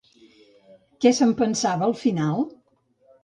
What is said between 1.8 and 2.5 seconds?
al final?